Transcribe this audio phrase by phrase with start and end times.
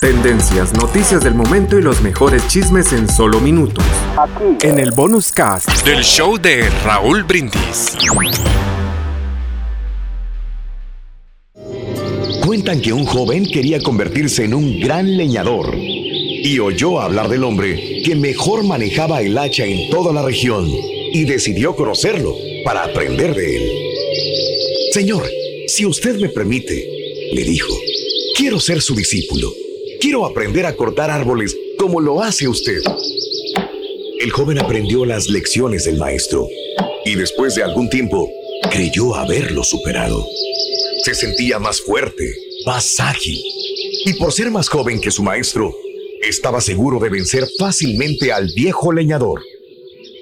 [0.00, 3.84] Tendencias, noticias del momento y los mejores chismes en solo minutos.
[4.62, 5.68] En el bonus cast.
[5.84, 7.96] del show de Raúl Brindis.
[12.44, 18.02] Cuentan que un joven quería convertirse en un gran leñador y oyó hablar del hombre
[18.04, 20.66] que mejor manejaba el hacha en toda la región
[21.12, 23.70] y decidió conocerlo para aprender de él.
[24.92, 25.22] Señor,
[25.68, 26.88] si usted me permite,
[27.32, 27.72] le dijo,
[28.36, 29.52] quiero ser su discípulo.
[30.00, 32.80] Quiero aprender a cortar árboles como lo hace usted.
[34.20, 36.46] El joven aprendió las lecciones del maestro
[37.04, 38.30] y después de algún tiempo
[38.70, 40.26] creyó haberlo superado.
[41.04, 42.34] Se sentía más fuerte,
[42.66, 43.40] más ágil
[44.04, 45.74] y por ser más joven que su maestro,
[46.22, 49.42] estaba seguro de vencer fácilmente al viejo leñador.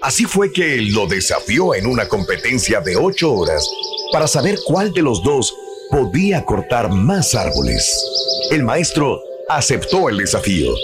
[0.00, 3.68] Así fue que lo desafió en una competencia de ocho horas
[4.12, 5.54] para saber cuál de los dos
[5.90, 8.04] podía cortar más árboles.
[8.50, 10.74] El maestro aceptó el desafío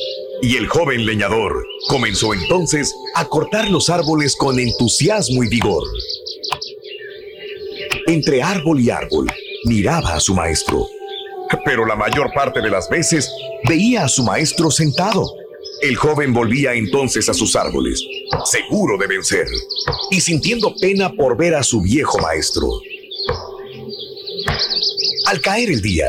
[0.42, 5.82] y el joven leñador comenzó entonces a cortar los árboles con entusiasmo y vigor.
[8.06, 9.31] Entre árbol y árbol
[9.64, 10.87] miraba a su maestro,
[11.64, 13.31] pero la mayor parte de las veces
[13.66, 15.26] veía a su maestro sentado.
[15.81, 18.03] El joven volvía entonces a sus árboles,
[18.44, 19.47] seguro de vencer,
[20.10, 22.69] y sintiendo pena por ver a su viejo maestro.
[25.26, 26.06] Al caer el día,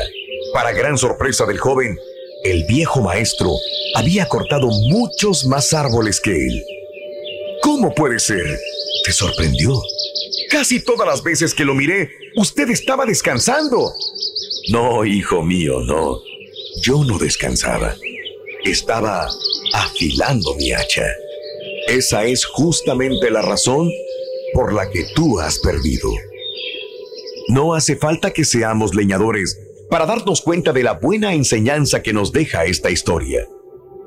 [0.52, 1.98] para gran sorpresa del joven,
[2.44, 3.50] el viejo maestro
[3.94, 6.64] había cortado muchos más árboles que él.
[7.62, 8.58] ¿Cómo puede ser?
[9.04, 9.80] Te sorprendió.
[10.50, 13.94] Casi todas las veces que lo miré, usted estaba descansando.
[14.70, 16.20] No, hijo mío, no.
[16.82, 17.96] Yo no descansaba.
[18.64, 19.28] Estaba
[19.72, 21.06] afilando mi hacha.
[21.88, 23.90] Esa es justamente la razón
[24.54, 26.10] por la que tú has perdido.
[27.56, 29.58] No hace falta que seamos leñadores
[29.88, 33.46] para darnos cuenta de la buena enseñanza que nos deja esta historia.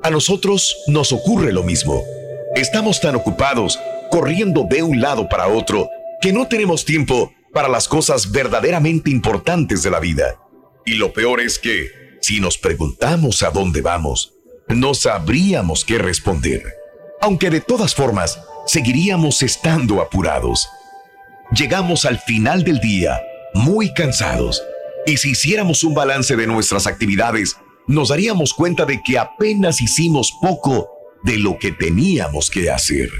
[0.04, 2.00] A nosotros nos ocurre lo mismo.
[2.54, 3.76] Estamos tan ocupados
[4.08, 5.88] corriendo de un lado para otro
[6.20, 10.38] que no tenemos tiempo para las cosas verdaderamente importantes de la vida.
[10.86, 11.88] Y lo peor es que,
[12.20, 14.32] si nos preguntamos a dónde vamos,
[14.68, 16.62] no sabríamos qué responder.
[17.20, 20.68] Aunque de todas formas, seguiríamos estando apurados.
[21.50, 23.20] Llegamos al final del día
[23.54, 24.62] muy cansados
[25.06, 27.56] y si hiciéramos un balance de nuestras actividades,
[27.86, 30.88] nos daríamos cuenta de que apenas hicimos poco
[31.24, 33.10] de lo que teníamos que hacer.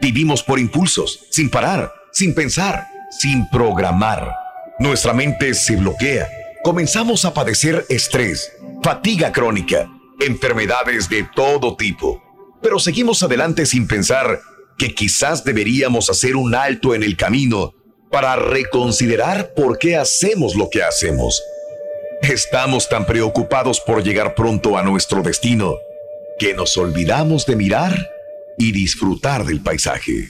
[0.00, 4.34] Vivimos por impulsos, sin parar, sin pensar, sin programar.
[4.78, 6.28] Nuestra mente se bloquea.
[6.64, 8.52] Comenzamos a padecer estrés,
[8.82, 9.88] fatiga crónica,
[10.20, 12.22] enfermedades de todo tipo.
[12.62, 14.40] Pero seguimos adelante sin pensar
[14.78, 17.74] que quizás deberíamos hacer un alto en el camino
[18.12, 21.42] para reconsiderar por qué hacemos lo que hacemos.
[22.20, 25.74] Estamos tan preocupados por llegar pronto a nuestro destino
[26.38, 28.10] que nos olvidamos de mirar
[28.58, 30.28] y disfrutar del paisaje.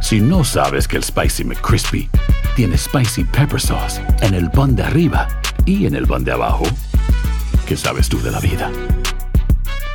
[0.00, 2.08] Si no sabes que el Spicy McCrispy
[2.56, 5.28] tiene Spicy Pepper Sauce en el pan de arriba
[5.66, 6.64] y en el pan de abajo,
[7.68, 8.70] ¿qué sabes tú de la vida?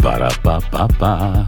[0.02, 1.48] Para, pa, pa, pa.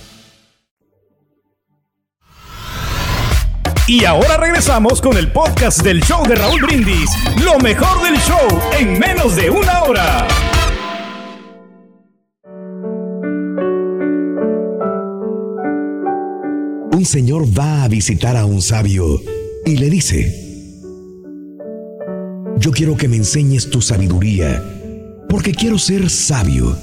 [3.91, 7.09] Y ahora regresamos con el podcast del show de Raúl Brindis.
[7.43, 10.27] Lo mejor del show en menos de una hora.
[16.93, 19.21] Un señor va a visitar a un sabio
[19.65, 20.39] y le dice,
[22.59, 24.63] yo quiero que me enseñes tu sabiduría,
[25.27, 26.77] porque quiero ser sabio.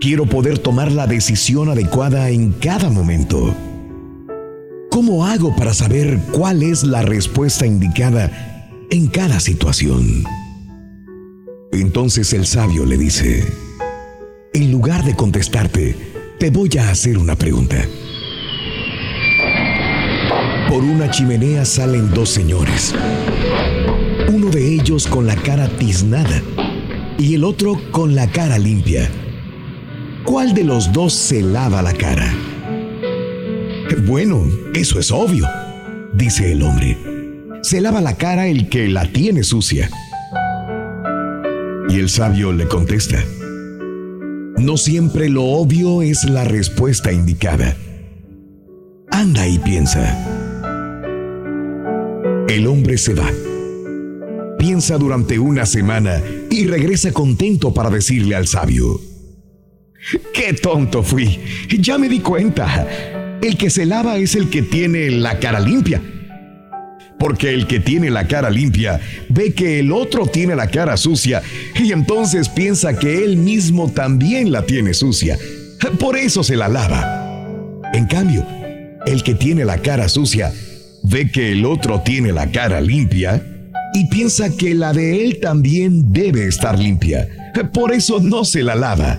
[0.00, 3.52] Quiero poder tomar la decisión adecuada en cada momento.
[4.94, 8.30] ¿Cómo hago para saber cuál es la respuesta indicada
[8.92, 10.22] en cada situación?
[11.72, 13.44] Entonces el sabio le dice,
[14.52, 15.96] en lugar de contestarte,
[16.38, 17.84] te voy a hacer una pregunta.
[20.68, 22.94] Por una chimenea salen dos señores.
[24.28, 26.40] Uno de ellos con la cara tiznada
[27.18, 29.10] y el otro con la cara limpia.
[30.24, 32.32] ¿Cuál de los dos se lava la cara?
[34.06, 34.44] Bueno,
[34.74, 35.46] eso es obvio,
[36.14, 36.96] dice el hombre.
[37.62, 39.90] Se lava la cara el que la tiene sucia.
[41.88, 43.22] Y el sabio le contesta,
[44.58, 47.76] no siempre lo obvio es la respuesta indicada.
[49.10, 50.16] Anda y piensa.
[52.48, 53.30] El hombre se va.
[54.58, 59.00] Piensa durante una semana y regresa contento para decirle al sabio,
[60.32, 61.40] ¡Qué tonto fui!
[61.80, 63.22] Ya me di cuenta.
[63.44, 66.00] El que se lava es el que tiene la cara limpia.
[67.18, 68.98] Porque el que tiene la cara limpia
[69.28, 71.42] ve que el otro tiene la cara sucia
[71.78, 75.36] y entonces piensa que él mismo también la tiene sucia.
[76.00, 77.82] Por eso se la lava.
[77.92, 78.46] En cambio,
[79.04, 80.50] el que tiene la cara sucia
[81.02, 83.44] ve que el otro tiene la cara limpia
[83.92, 87.28] y piensa que la de él también debe estar limpia.
[87.74, 89.18] Por eso no se la lava.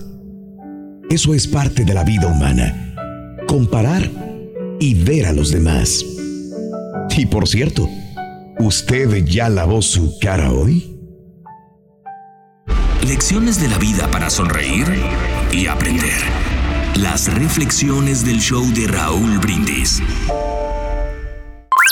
[1.12, 2.85] Eso es parte de la vida humana
[3.46, 4.10] comparar
[4.80, 6.06] y ver a los demás.
[7.18, 7.88] Y por cierto,
[8.60, 10.92] ¿usted ya lavó su cara hoy?
[13.08, 14.86] Lecciones de la vida para sonreír
[15.52, 16.20] y aprender.
[16.96, 20.02] Las reflexiones del show de Raúl Brindis.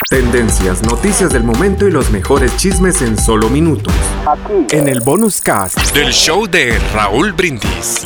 [0.09, 3.94] Tendencias, noticias del momento y los mejores chismes en solo minutos.
[4.27, 4.75] Aquí.
[4.75, 8.05] En el bonus cast del show de Raúl Brindis.